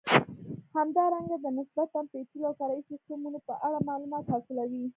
[0.77, 4.83] همدارنګه د نسبتا پېچلو او فرعي سیسټمونو په اړه معلومات حاصلوئ.